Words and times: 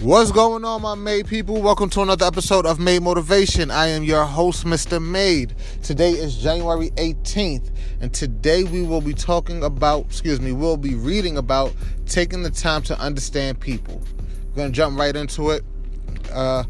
What's 0.00 0.32
going 0.32 0.64
on, 0.64 0.80
my 0.80 0.94
Made 0.94 1.26
people? 1.26 1.60
Welcome 1.60 1.90
to 1.90 2.00
another 2.00 2.24
episode 2.24 2.64
of 2.64 2.80
Made 2.80 3.02
Motivation. 3.02 3.70
I 3.70 3.88
am 3.88 4.02
your 4.02 4.24
host, 4.24 4.64
Mr. 4.64 4.98
Made. 4.98 5.54
Today 5.82 6.12
is 6.12 6.36
January 6.36 6.88
18th, 6.92 7.70
and 8.00 8.10
today 8.10 8.64
we 8.64 8.80
will 8.80 9.02
be 9.02 9.12
talking 9.12 9.62
about, 9.62 10.06
excuse 10.06 10.40
me, 10.40 10.52
we'll 10.52 10.78
be 10.78 10.94
reading 10.94 11.36
about 11.36 11.74
taking 12.06 12.42
the 12.42 12.50
time 12.50 12.80
to 12.84 12.98
understand 12.98 13.60
people. 13.60 14.00
We're 14.48 14.56
going 14.56 14.72
to 14.72 14.74
jump 14.74 14.98
right 14.98 15.14
into 15.14 15.50
it. 15.50 15.64
Uh, 16.32 16.64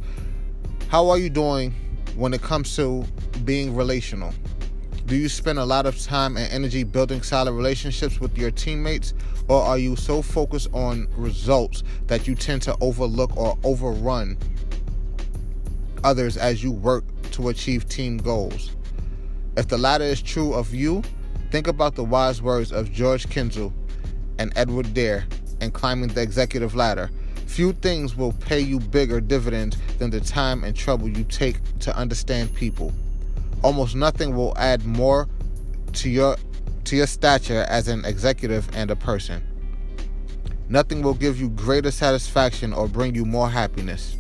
how 0.89 1.09
are 1.09 1.19
you 1.19 1.31
doing 1.31 1.73
when 2.17 2.35
it 2.35 2.43
comes 2.43 2.75
to 2.75 3.05
being 3.45 3.77
relational? 3.77 4.35
Do 5.11 5.17
you 5.17 5.29
spend 5.29 5.59
a 5.59 5.65
lot 5.65 5.87
of 5.87 6.01
time 6.01 6.37
and 6.37 6.49
energy 6.53 6.85
building 6.85 7.23
solid 7.23 7.51
relationships 7.51 8.21
with 8.21 8.39
your 8.39 8.53
teammates, 8.53 9.13
or 9.49 9.61
are 9.61 9.77
you 9.77 9.97
so 9.97 10.23
focused 10.23 10.69
on 10.73 11.09
results 11.17 11.83
that 12.07 12.29
you 12.29 12.37
tend 12.37 12.63
to 12.63 12.77
overlook 12.81 13.37
or 13.37 13.59
overrun 13.65 14.39
others 16.05 16.37
as 16.37 16.63
you 16.63 16.71
work 16.71 17.03
to 17.33 17.49
achieve 17.49 17.89
team 17.89 18.19
goals? 18.19 18.77
If 19.57 19.67
the 19.67 19.79
latter 19.79 20.05
is 20.05 20.23
true 20.23 20.55
of 20.55 20.73
you, 20.73 21.03
think 21.51 21.67
about 21.67 21.97
the 21.97 22.05
wise 22.05 22.41
words 22.41 22.71
of 22.71 22.93
George 22.93 23.27
Kienzle 23.27 23.73
and 24.39 24.53
Edward 24.55 24.95
Dare 24.95 25.27
in 25.61 25.73
climbing 25.73 26.11
the 26.11 26.23
executive 26.23 26.77
ladder. 26.77 27.11
Few 27.47 27.73
things 27.73 28.17
will 28.17 28.35
pay 28.35 28.61
you 28.61 28.79
bigger 28.79 29.21
dividends 29.21 29.77
than 29.99 30.11
the 30.11 30.21
time 30.21 30.63
and 30.63 30.77
trouble 30.77 31.09
you 31.09 31.25
take 31.25 31.57
to 31.81 31.97
understand 31.97 32.55
people. 32.55 32.93
Almost 33.63 33.95
nothing 33.95 34.35
will 34.35 34.57
add 34.57 34.87
more 34.87 35.29
to 35.95 36.09
your 36.09 36.37
to 36.85 36.97
your 36.97 37.07
stature 37.07 37.67
as 37.69 37.89
an 37.89 38.05
executive 38.05 38.69
and 38.75 38.91
a 38.91 38.97
person. 38.97 39.43
Nothing 40.69 41.03
will 41.03 41.15
give 41.15 41.41
you 41.41 41.51
greater 41.51 41.91
satisfaction 41.91 42.73
or 42.73 42.89
bring 42.89 43.15
you 43.15 43.25
more 43.25 43.51
happiness. 43.51 44.17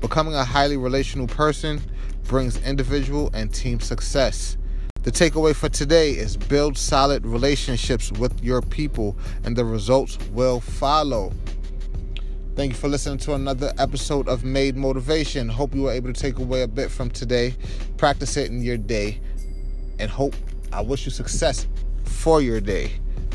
Becoming 0.00 0.34
a 0.34 0.44
highly 0.44 0.76
relational 0.76 1.26
person 1.26 1.80
brings 2.24 2.60
individual 2.64 3.30
and 3.32 3.52
team 3.52 3.80
success. 3.80 4.56
The 5.02 5.12
takeaway 5.12 5.54
for 5.54 5.68
today 5.68 6.12
is 6.12 6.36
build 6.36 6.76
solid 6.76 7.24
relationships 7.24 8.10
with 8.12 8.42
your 8.42 8.60
people 8.60 9.16
and 9.44 9.56
the 9.56 9.64
results 9.64 10.18
will 10.32 10.60
follow. 10.60 11.32
Thank 12.58 12.72
you 12.72 12.78
for 12.78 12.88
listening 12.88 13.18
to 13.18 13.34
another 13.34 13.72
episode 13.78 14.26
of 14.26 14.42
Made 14.42 14.74
Motivation. 14.74 15.48
Hope 15.48 15.76
you 15.76 15.82
were 15.82 15.92
able 15.92 16.12
to 16.12 16.20
take 16.20 16.40
away 16.40 16.62
a 16.62 16.66
bit 16.66 16.90
from 16.90 17.08
today, 17.08 17.54
practice 17.96 18.36
it 18.36 18.50
in 18.50 18.62
your 18.62 18.76
day, 18.76 19.20
and 20.00 20.10
hope 20.10 20.34
I 20.72 20.80
wish 20.80 21.04
you 21.04 21.12
success 21.12 21.68
for 22.02 22.42
your 22.42 22.60
day 22.60 22.90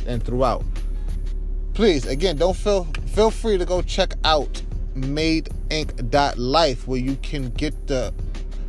and 0.05 0.21
throughout. 0.21 0.65
Please, 1.73 2.05
again, 2.05 2.35
don't 2.35 2.57
feel 2.57 2.83
feel 3.13 3.31
free 3.31 3.57
to 3.57 3.63
go 3.63 3.81
check 3.81 4.13
out 4.25 4.61
madeinc.life 4.93 6.85
where 6.85 6.99
you 6.99 7.15
can 7.21 7.49
get 7.51 7.87
the 7.87 8.13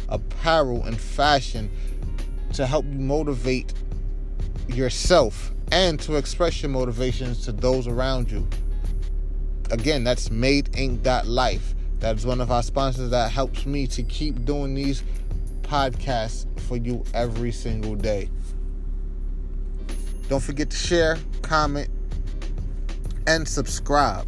apparel 0.08 0.84
and 0.84 0.96
fashion 0.96 1.68
to 2.52 2.64
help 2.64 2.84
you 2.84 3.00
motivate 3.00 3.74
yourself 4.68 5.50
and 5.72 5.98
to 5.98 6.14
express 6.14 6.62
your 6.62 6.70
motivations 6.70 7.44
to 7.44 7.50
those 7.50 7.88
around 7.88 8.30
you 8.30 8.46
again, 9.70 10.04
that's 10.04 10.28
madeinc.life. 10.28 11.74
That's 12.00 12.24
one 12.24 12.40
of 12.40 12.50
our 12.50 12.62
sponsors 12.62 13.10
that 13.10 13.30
helps 13.30 13.66
me 13.66 13.86
to 13.88 14.02
keep 14.02 14.44
doing 14.44 14.74
these 14.74 15.02
podcasts 15.62 16.46
for 16.62 16.76
you 16.76 17.04
every 17.14 17.52
single 17.52 17.94
day. 17.94 18.28
Don't 20.28 20.42
forget 20.42 20.70
to 20.70 20.76
share, 20.76 21.18
comment, 21.42 21.88
and 23.26 23.46
subscribe. 23.46 24.26